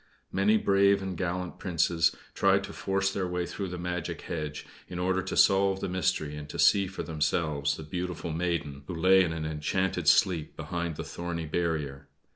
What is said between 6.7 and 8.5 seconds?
for themselves the beautiful